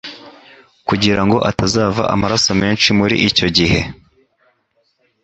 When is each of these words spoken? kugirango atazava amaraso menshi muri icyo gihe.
kugirango 0.87 1.37
atazava 1.49 2.03
amaraso 2.13 2.51
menshi 2.61 2.87
muri 2.99 3.15
icyo 3.27 3.47
gihe. 3.57 3.79